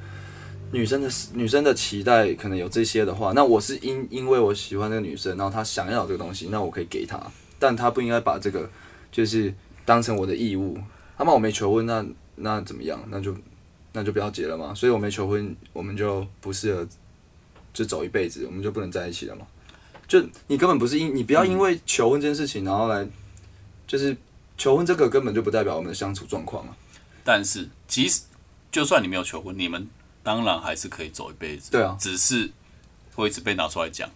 [0.70, 7.20] 女生的女生的期待可能有这些的话，那我是因因为我喜欢那个女生，然后她想要这个东西，那我可以给她，
[7.58, 8.68] 但她不应该把这个
[9.10, 9.52] 就是
[9.84, 10.78] 当成我的义务。
[11.16, 12.04] 他妈我没求婚，那
[12.36, 12.98] 那怎么样？
[13.08, 13.32] 那就
[13.92, 14.74] 那就不要结了嘛。
[14.74, 16.84] 所以我没求婚，我们就不适合
[17.72, 19.46] 就走一辈子，我们就不能在一起了嘛。
[20.08, 23.06] 就你根本不是因你不要因为求婚这件事情，然后来
[23.86, 24.16] 就是
[24.56, 26.76] 求婚这个根本就不代表我们的相处状况啊。
[27.24, 28.22] 但是即使
[28.70, 29.88] 就算你没有求婚，你们
[30.22, 31.96] 当然还是可以走一辈子，对啊。
[31.98, 32.50] 只是
[33.14, 34.08] 会一直被拿出来讲，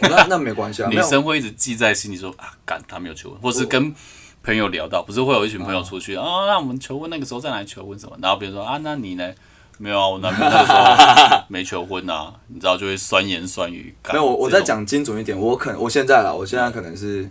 [0.00, 3.94] 那那没关系啊， 女生会一直记在心里说啊，干他没有求婚，或是跟
[4.42, 9.32] 朋友聊到，不是会有一群朋友出去啊，那我们求婚那个时候再来求婚什么，然后别人说啊，那你呢？
[9.78, 13.92] 没有啊，我男朋友那个时候没求婚啊，你知道就会酸言酸语。
[14.02, 14.60] 干没有，我我这种。
[14.60, 17.28] 再讲精准一点，我可能我现在啦，我现在可能是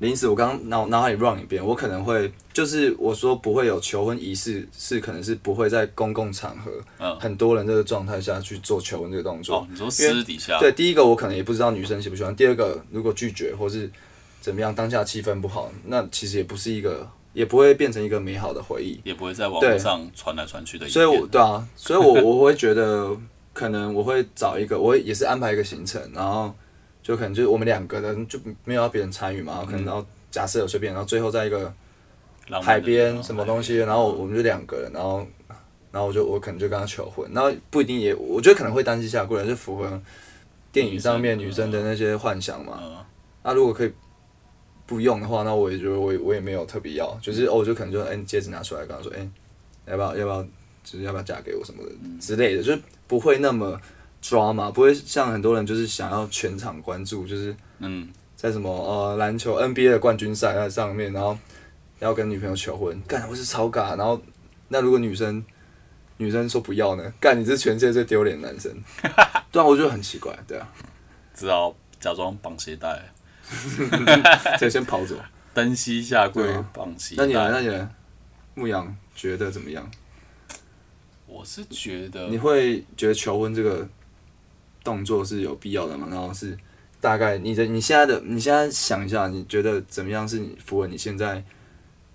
[0.00, 9.56] 临时，我刚刚脑脑海里 run 一遍，我可能会就是我说不会有求婚仪式，是可能是不会在公共场合、嗯很多人这个状态下去做求婚这个动作。
[9.56, 13.90] 哦，你说私底下对，第一个我可能也不知道女生喜不喜欢，第二个如果拒绝或是
[14.40, 19.00] 怎么样，当下气氛不好，那其实也不是一个，也不会变成一个美好的回忆。
[19.02, 23.16] 也不会在网对络上传来传去的，所以我对啊，所以我我会觉得
[23.52, 26.54] 可能我会找一个，我会也是安排一个行程，然后
[27.02, 31.72] 就可能就是我们两个人就没有要别人参与嘛，可能然后假设有随便，然后最后在一个
[32.62, 35.26] 海边什么东西，然后我们就两个人，然后
[35.90, 40.00] 然后我就我可能就跟他求婚，然后不一定也，我觉得可能会单膝下跪，是符合
[40.70, 42.78] 电影上面女女生生的那些幻想嘛。
[42.82, 42.96] 嗯。
[43.42, 43.92] 那、如果可以
[44.84, 49.26] 不用的话，那我也觉得我也我也没有特别要，就是哦，我就可能就哎、戒指拿出来，跟他说哎、
[49.86, 50.42] 要不要要不要
[50.84, 53.80] 就是要不要嫁给我什么的之类的，就是不会那么
[54.20, 61.36] 抓嘛，不会像很多人就是想要全场关注，就是嗯，在什么呃篮球 NBA 的冠军赛那上面，然后
[61.98, 63.96] 要跟女朋友求婚，干我是超尬。
[63.96, 64.20] 然后
[64.68, 65.42] 那如果女生
[66.16, 67.12] 女生说不要呢？
[67.20, 68.72] 干你是全世界最丢脸的男生，
[69.52, 70.68] 对啊，我觉得很奇怪，对啊，
[71.34, 73.00] 只好假装绑鞋带，
[74.58, 75.14] 所以先跑走。
[75.54, 77.50] 单膝下跪绑鞋那你呢？
[77.50, 77.60] 那。
[77.60, 77.90] 你呢？
[78.54, 79.88] 牧羊觉得怎么样？
[81.26, 83.88] 我是觉得你会觉得求婚这个
[84.88, 86.08] 动作是有必要的嘛？
[86.10, 86.56] 然后是
[86.98, 91.44] 大概你的你现在的你现在想一下，你觉得怎么样是你符合你现在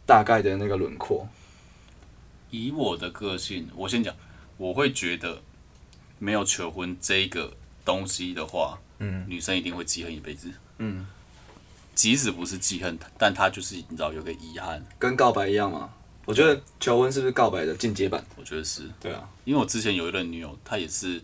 [0.08, 1.28] 大概的那个轮廓？
[2.50, 4.12] 以我的个性，我先讲，
[4.58, 5.44] 我会觉得
[6.18, 7.54] 没有求婚这个
[7.86, 10.50] 东西的话，嗯女生一定会记恨一辈子。
[10.80, 11.06] 嗯，
[11.94, 15.94] 即使不是记恨，但她就是你知道有个遗憾，跟告白一样嘛。
[16.26, 18.26] 我觉得求婚是不是告白的进阶版？
[18.36, 21.22] 我觉得是对啊，因为我之前有一任女友，她也是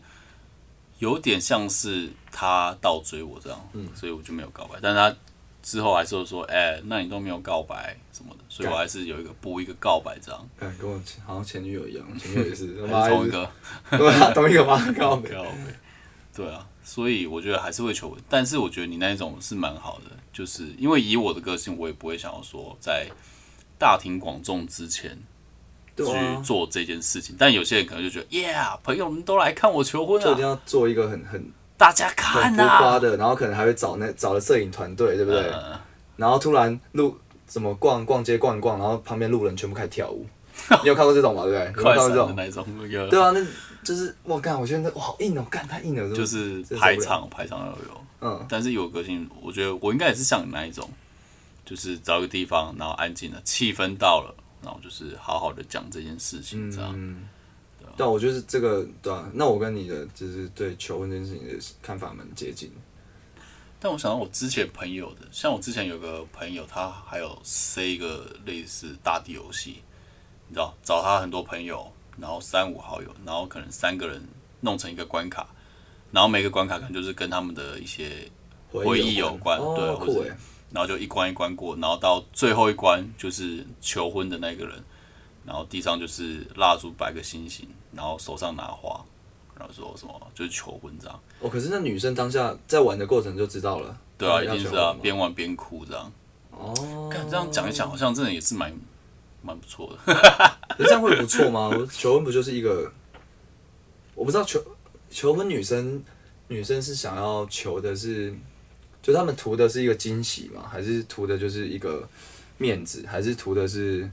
[1.00, 4.78] 有点像是他倒追我这样，嗯所以我就没有告白。
[4.82, 5.16] 但是她
[5.62, 13.52] 之后还是有说，哎、那你都没有告白什么的，所以我还是有一个补一个告白这样，哎，跟我前好像前女友一样，前女友也是， 同一个
[13.92, 14.78] 对啊，同一个吗？
[14.98, 15.30] 告白。
[15.36, 15.52] 告白。
[16.34, 23.10] 对啊，所以我觉得还是会求婚，但是我觉得你那一种是蛮好的，就是因为以我的个性，我也不会想要说在
[23.78, 25.18] 大庭广众之前
[26.06, 27.36] 去，做这件事情。
[27.38, 35.42] 但有些人可能就觉得，Yeah，朋友们都来看我求婚啊，就一定要做一个很很大家很看浮夸啊，的，然后可能还会找那找了摄影团队，对不对？
[35.50, 35.80] 呃
[36.18, 40.26] 然后突然路怎么逛逛街逛一逛，然后旁边路人全部开始跳舞。
[40.84, 41.44] 你有看过这种吗？
[41.46, 41.68] 对不对？
[41.72, 42.28] 你有看过这种？
[42.28, 42.66] 闪的那种，
[43.10, 43.42] 对啊，那
[43.82, 48.02] 就是我干，我现在哇好硬哦，干太硬了，就是排场排场要有。
[48.20, 50.90] 嗯，但是有个性，我觉得我应该也是像你那一种，
[51.64, 56.94] 就是找一个地方，然后安静的，气氛到了，然后就是好好的讲这件事情，这样。
[56.96, 57.28] 嗯，
[57.98, 62.72] 对啊，我觉得这个对啊，那我跟你的就是对求婚这件事情的看法蛮接近。
[63.82, 69.82] 但我想到我之前朋友的，像我之前有个朋友，他还有塞一个类似大地游戏，
[70.50, 74.22] 你知道，找他很多朋友，然后三五好友，然后可能三个人
[74.60, 75.48] 弄成一个关卡，
[76.12, 78.30] 然后每个关卡可能就是跟他们的一些
[78.70, 80.36] 回忆有关对哦，或者
[80.72, 84.84] 然后就一关一关过，然后到最后一关就是求婚的那个人，
[85.46, 89.04] 然后地上就是蜡烛摆个心形，然后手上拿花，
[89.58, 96.12] 然后说什么就是求婚这样，哦，可是那女生当下在玩的过程就知道了，对啊，嗯一定是啊边玩边哭这样。
[96.52, 98.78] 哦，看这样讲一讲，好像真的也是蛮
[99.42, 100.14] 蛮不错的。
[100.78, 101.70] 这样会不错吗？
[101.70, 102.92] 我求婚不就是一个，
[104.14, 104.62] 我不知道求
[105.10, 106.04] 求婚女生
[106.50, 108.38] 女生是想要求的是，
[109.02, 110.68] 就他们图的是一个惊喜嘛？
[110.68, 112.08] 还是图的就是一个
[112.58, 113.06] 面子？
[113.08, 114.10] 还是图的是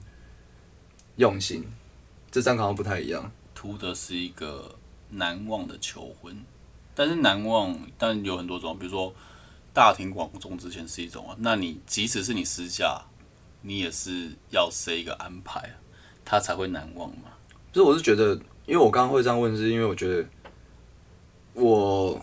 [1.17, 1.65] 用心？
[2.31, 3.31] 这三个好像不太一样。
[3.55, 4.77] 图的是一个
[5.11, 6.37] 难忘的求婚，
[6.95, 9.15] 但是难忘，但有很多种，比如说
[9.73, 13.03] 大庭广众之前是一种啊，那你即使是你私下，
[13.63, 15.75] 你也是要设一个安排啊，
[16.25, 17.31] 他才会难忘嘛。
[17.73, 18.35] 就是我是觉得，
[18.67, 20.29] 因为我刚刚会这样问，是因为我觉得
[21.55, 22.21] 我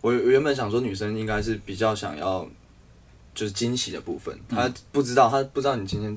[0.00, 2.48] 我原本想说女生应该是比较想要
[3.34, 6.16] 就是惊喜的部分，她不知道，她不知道你今天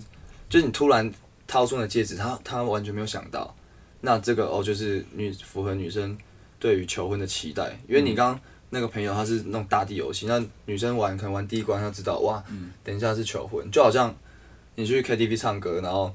[0.49, 1.11] 就是你突然
[1.47, 3.55] 掏出那戒指，她她完全没有想到，
[4.01, 6.17] 那这个哦就是女符合女生
[6.59, 8.39] 对于求婚的期待，因为你刚刚
[8.69, 12.43] 那个朋友他是那种大地游戏，那女生玩可能玩第一关，她知道哇，
[12.83, 14.15] 等一下是求婚，就好像
[14.75, 16.13] 你去 KTV 唱歌，然后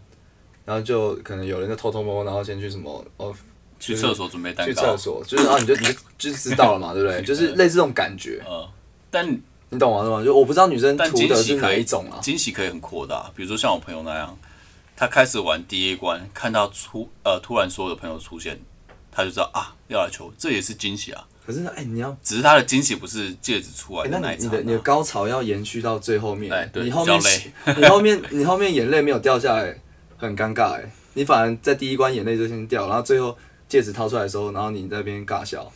[0.65, 3.35] 然后就可能有人在偷偷摸摸，然后先去什么哦
[3.79, 7.23] 去厕所准备蛋糕去厕，所，就是啊，你就你就就知道了嘛，对不对？
[7.25, 8.67] 就是类似这种感觉，嗯，
[9.11, 9.27] 但
[9.69, 10.03] 你懂吗？
[10.03, 10.25] 懂吗？
[10.25, 12.19] 就我不知道女生但图的是哪一种啊？
[12.21, 14.37] 惊喜可以很扩大，比如说像我朋友那样，
[14.97, 18.59] 他开始玩第一关，看到出呃突然所有的朋友出现，
[19.13, 21.27] 他就知道啊要来求，这也是惊喜啊。
[21.47, 29.79] 可是呢，哎、你要，只是他的惊喜不是戒指出哎、来的那你你的你的高潮要延续到最后面，哎对你后面比较 你后面你后面眼泪没有掉下来，
[30.17, 33.37] 很尴尬哎、你反而在第一关眼泪就先掉，然后最后
[33.69, 35.71] 戒指掏出来的时候，然后你在那边尬笑，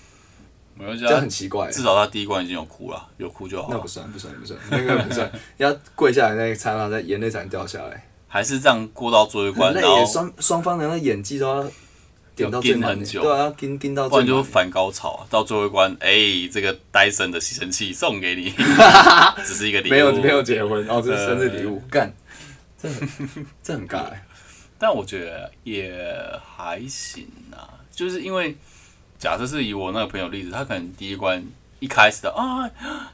[0.74, 3.88] 没关系这很奇怪、至少他第一关已经有哭了，有哭就好了那不。
[3.88, 8.06] 算不算不算，那个不算， 要跪下来那一刹那，在眼泪才能掉下来。
[8.28, 11.70] 还是这样过到最后一关，然后双双方的那演技都要
[12.36, 14.24] 点到最、要盯很久对啊，要盯盯到不然。
[14.24, 18.54] 就反高潮啊，到最后一关，哎、这个戴森的吸尘器送给你，
[19.44, 22.14] 只是一个礼物，没有没有结婚，哦，这是生日礼物，干，
[22.80, 24.22] 这很这很尬欸。
[24.78, 25.92] 但我觉得也
[26.56, 28.56] 还行啊，就是因为
[29.18, 31.44] 假设是以我那个朋友例子，他可能第一关
[31.80, 32.64] 一开始的啊，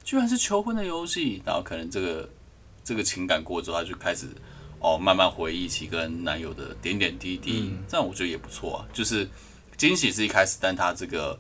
[0.05, 2.31] 居然是求婚的游戏，然后可能这个
[2.85, 4.29] 这个情感过之后，他就开始
[4.79, 8.87] 哦慢慢回忆起跟男友的点点滴滴，这样我觉得也不错啊。
[8.93, 9.29] 就是
[9.77, 11.37] 惊喜是一开始，但他这个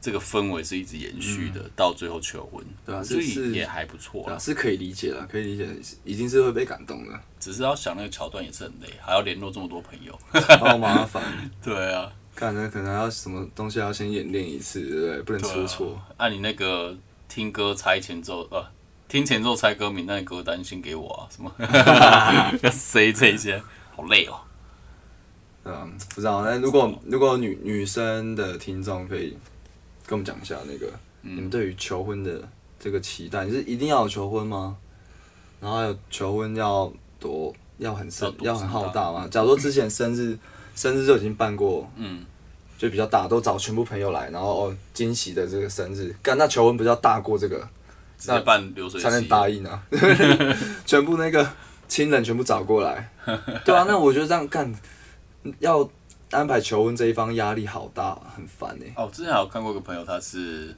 [0.00, 4.36] 这个氛围是一直延续的，到最后求婚，对啊所以也还不错啊。
[4.40, 5.68] 是可以理解的，可以理解，
[6.02, 10.18] 已经是会被感动了，只是要想那个桥段也是很累，还要联络这么多朋友。
[10.58, 11.22] 好麻烦。
[11.62, 12.12] 对啊。
[12.38, 15.22] 看那可能要什么东西要先演练一次，对不对？
[15.22, 16.00] 不能出错。
[16.18, 16.96] 按、你那个
[17.28, 18.64] 听歌猜前奏，呃，
[19.08, 21.52] 听前奏猜歌名，那你歌单先给我啊，什么
[22.62, 23.60] 要塞这些，
[23.96, 24.38] 好累哦。
[25.64, 26.44] 对啊，不知道。
[26.44, 29.36] 那如果如果女女生的听众可以
[30.06, 30.86] 跟我们讲一下那个、
[31.22, 32.48] 嗯你们对于求婚的
[32.78, 34.76] 这个期待，你是一定要有求婚吗？
[35.60, 39.26] 然后还有求婚要多要很盛要要很浩大吗？
[39.28, 40.38] 假如说之前生日
[40.78, 42.24] 生日就已经办过，嗯，
[42.78, 47.68] 就比较大，都找全部朋友来，然后哦惊喜的这个生日，干那求婚不是要大过这个？
[48.16, 49.82] 直接办流水才能，答应啊？
[50.86, 51.48] 全部那个
[51.86, 53.10] 亲人全部找过来，
[53.64, 54.72] 对啊，那我觉得这样干
[55.60, 55.88] 要
[56.30, 60.76] 安排求婚这一方压力好大，很烦哎、哦，之前还有看过一个朋友，他是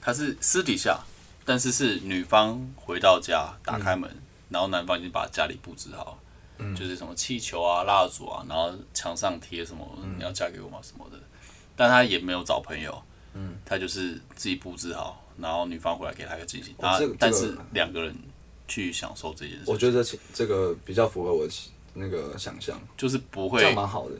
[0.00, 0.98] 他是私底下，
[1.44, 4.10] 但是是女方回到家打开门，
[4.48, 6.18] 然后男方已经把家里布置好，
[6.76, 11.18] 就是什么气球啊、蜡烛啊，然后墙上贴什么、你要嫁给我吗什么的，
[11.76, 13.02] 但他也没有找朋友，
[13.34, 18.14] 嗯，他就是自己布置好，然后女方回来给他一个惊喜，然后这个这个但是两个人
[18.68, 21.46] 去享受这件事，我觉得这这个比较符合我
[21.94, 24.14] 那个想象，就是不会，蛮好的，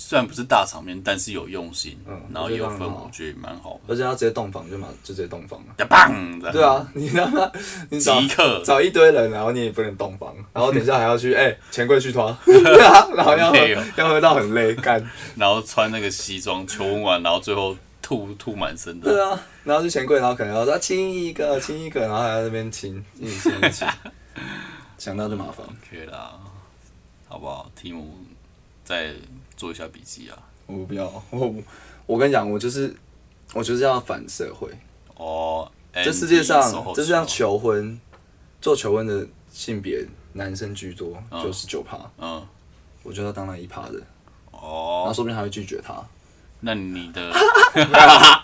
[0.00, 3.80] 虽然不是大场面，但是有用心，嗯然后也有氛围，我觉得蛮好的。
[3.88, 5.74] 而且他直接洞房就嘛就直接洞房了。
[5.78, 6.40] 呀棒！
[6.40, 7.50] 这样对，啊，你他妈
[7.90, 19.10] 你找即刻找一堆人，然后你也不能洞房，然后等一下还要去 哎钱柜去拖，对啊，然后要喝累哦要喝到很累干，然后穿那个西装求婚完，然后最后吐吐满身的。
[19.10, 23.88] 对啊，然后去钱柜，然后可能要说亲一个亲一个，然后还在那边亲一起亲
[24.96, 25.66] 想到就麻烦。
[25.66, 26.34] OK 啦，
[27.26, 27.68] 好不好？
[27.74, 28.16] 题目
[28.88, 29.12] 再
[29.54, 30.38] 做一下笔记啊。
[30.64, 31.54] 我不要，我
[32.06, 32.94] 我跟你讲，我就是
[33.52, 34.70] 我就是要反社会。
[35.14, 38.00] 哦，这世界上售后这世界上求婚
[38.62, 42.42] 做求婚的性别男生居多，九十九趴，嗯，
[43.02, 44.00] 我就要当那一趴的，
[44.52, 46.02] 哦，说不定还会拒绝他。
[46.60, 47.30] 那你的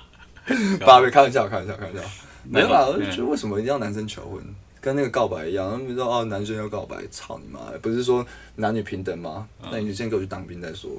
[0.85, 2.03] 爸别开玩笑，开玩笑，开玩笑。
[2.43, 4.45] 没有啦，我就觉得为什么一定要男生求婚？
[4.85, 7.59] 跟那个告白一样，他们说哦，男生要告白，操你妈！
[7.81, 8.25] 不是说
[8.57, 9.49] 男女平等吗？
[9.73, 10.91] 那你就先给我去当兵再说。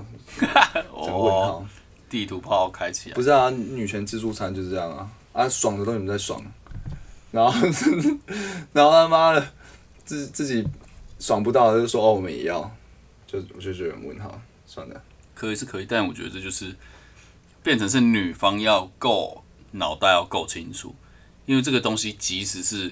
[0.42, 1.66] 问哦，号，
[2.10, 6.44] 地图炮开起来不，是啊，女权自助餐就是这样啊，啊，爽的都你们在爽，
[7.30, 7.54] 然后
[8.74, 9.48] 然后他妈的
[10.04, 10.68] 自自己
[11.20, 12.60] 爽不到，就说哦我们也要，
[13.28, 15.00] 就我就觉得很问号，算了，
[15.36, 16.76] 可以是可以，但我觉得这就是
[17.62, 20.96] 变成是女方要够脑袋要够清楚，
[21.46, 22.92] 因为这个东西即使是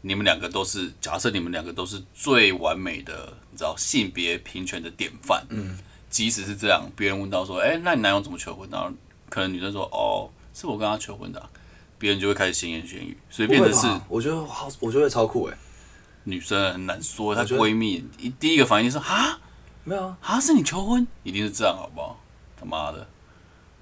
[0.00, 5.76] 你们两个都是，假设你们两个都是最完美的，你知道性别平权的典范，嗯，
[6.08, 8.68] 即使是这样，别人问到说，哎、那你男友怎么求婚？
[8.70, 8.90] 然后
[9.28, 11.50] 可能女生说，哦，是我跟他求婚的啊、
[11.98, 15.56] 别人就会开始闲言闲语，所以变成是我觉得好，我觉得超酷哎，
[16.24, 19.38] 女生很难说，她闺蜜一第一个反应就是哈？
[19.84, 22.20] 没有啊，啊，是你求婚，一定是这样，好不好？
[22.60, 23.06] 他妈的，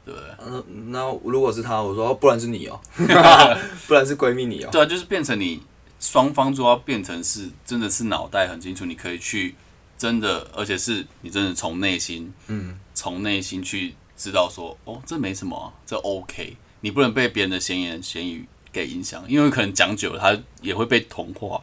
[0.05, 0.15] 对。
[0.15, 0.31] 不对？
[0.39, 2.81] 那那如果是她，我说哦不然是你哦，
[3.89, 5.61] 不然是闺蜜你哦，对啊，就是变成你
[6.07, 9.57] 双方就要变成是真的是脑袋很清楚，你可以去
[9.99, 21.61] 真的，而且是你真的从内心，嗯，从内心去知道说，哦，这没什么啊、这 OK，你不能被别人的闲言闲语给影响，因为可能讲久了，他也会被同化，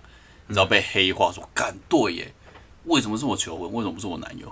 [0.48, 2.34] 你知道被黑化，说干对耶，
[2.84, 4.52] 为什么是我求婚，为什么不是我男友？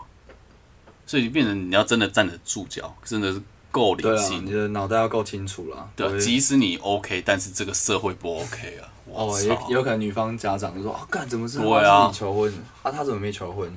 [1.05, 8.87] 所以变成你要真的站得住脚，真的是够理性你，的脑袋要够清楚了，对即使你 OK，但是这个社会不 OK 啊！
[9.13, 12.53] 我哦，也也有可能女方家长就说：“啊，干怎么是对啊是你求婚
[12.83, 12.91] 啊？
[12.91, 13.71] 他怎么没求婚？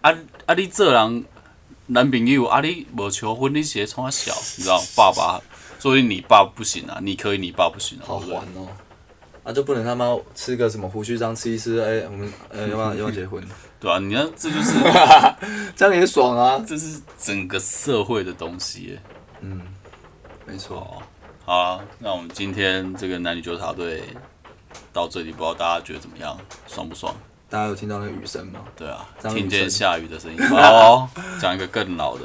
[0.00, 0.10] 啊
[0.46, 0.54] 啊！
[0.54, 1.24] 你这人
[1.86, 5.40] 男朋友啊，你无求婚，你直接冲他小， 你知道爸爸，
[5.78, 8.68] 所以你爸不行啊，你可以，你爸不行啊，好对不对还哦。”
[9.44, 11.78] 啊，就不能他妈吃个什么胡须章吃一吃？
[11.80, 13.42] 哎、我们呃要不要要不要 结婚？
[13.78, 14.72] 对啊，你看这就是
[15.76, 16.64] 这样也爽啊！
[16.66, 18.98] 这是整个社会的东西
[19.40, 19.60] 嗯。
[20.46, 21.02] 没错，哦，
[21.44, 24.02] 好啊，那我们今天这个男女纠察队
[24.92, 27.14] 到这里，不知道大家觉得怎么样，爽不爽？
[27.48, 28.60] 大家有听到那个雨声吗？
[28.76, 30.38] 对啊，听见下雨的声音。
[30.50, 31.08] 哦，
[31.40, 32.24] 讲一个更老的，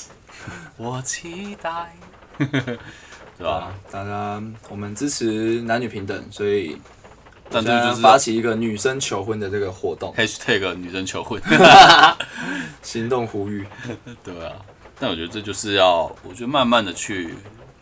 [0.76, 1.96] 我期待，
[2.38, 2.78] 对
[3.38, 3.52] 吧？
[3.52, 6.76] 啊，大家我们支持男女平等，所以
[7.48, 11.40] 但这就是发起一个女生求婚的这个活动，hashtag 女生求婚，
[12.82, 13.66] 行动呼吁。
[14.22, 14.52] 对啊。
[15.02, 17.34] 但我觉得这就是要，我觉得慢慢的去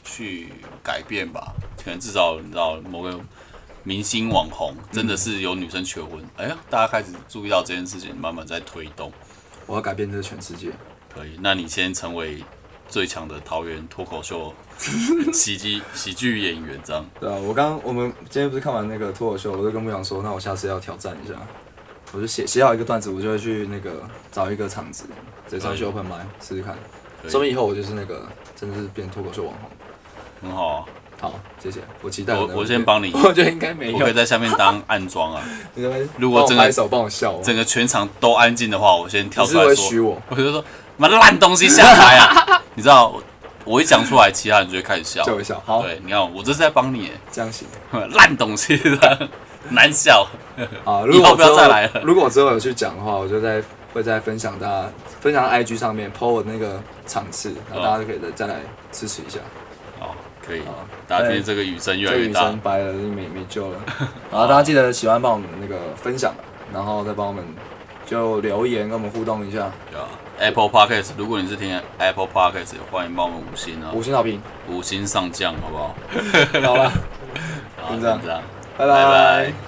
[0.05, 0.53] 去
[0.84, 1.53] 改变吧。
[1.84, 3.18] 可能至少你知道某个
[3.89, 9.11] 明星网红真的是有女生求婚，哎呀，大家开始注意到这件事情，慢慢在推动。
[9.64, 10.70] 我要改变这个全世界。
[11.14, 12.45] 可以，那你先成为
[12.86, 14.53] 最强的桃园脱口秀
[15.32, 21.34] 喜剧喜剧演员，这样对啊，我刚我们今天不是看完那个脱口秀，我就跟牧羊说，那我下次要挑战一下，
[22.12, 25.05] 我就写写好一个段子，我就会去那个找一个场子，
[25.49, 26.76] 直接上去 open i 试试看，
[27.26, 29.70] 说明以后我就是那个真的是变脱口秀网红。
[30.43, 30.84] 很好啊。
[31.21, 35.43] 好，谢谢，我期待我的我先帮你 我觉得应该没有我可以，在下面当暗装啊。
[36.16, 40.64] 如果真的帮我拍手帮我笑哦，整个全场都安静的话，我先跳出来说，我，我就说
[40.97, 42.62] 妈烂东西下台啊！
[42.75, 43.23] 你知道，我
[43.64, 45.25] 我一讲出来，其他人就会开始笑。
[45.25, 47.66] 叫我一笑，好，对，你看我这是在帮你，这样行。
[48.14, 49.29] 烂东西的
[49.71, 50.27] 难笑。
[50.85, 53.62] 啊，如果之后再来了如果我之后有去讲的话，我就在
[53.93, 54.89] 会再分享大家
[55.21, 58.61] 分享到 IG 上面 po 我那个场次，然后大家就可以再再来
[58.93, 59.39] 支持一下。
[59.39, 59.45] 好，
[60.49, 60.86] 可以好。
[61.07, 63.78] 大家听这个雨声越来越大这个雨声，白了，没没救了。
[64.32, 66.32] 然后大家记得喜欢帮我们那个分享，
[66.72, 67.44] 然后再帮我们
[68.07, 70.09] 就留言跟我们互动一下，对啊。
[70.38, 74.40] Apple Podcast，如果你是听 Apple Podcast，也欢迎帮我们五星啊，五星好评。
[74.68, 75.94] 五星上将，好不好？
[76.62, 76.92] 好了，
[77.82, 78.20] 好，就这样
[78.76, 79.68] 拜拜。